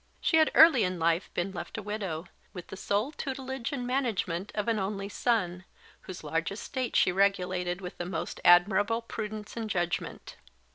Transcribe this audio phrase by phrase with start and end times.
[0.19, 4.51] She had early in life been left a widow, with the sole tutelage and management
[4.55, 5.63] of an only son,
[6.07, 10.37] whose large estate she regulated with the most admirable prudence and judgment.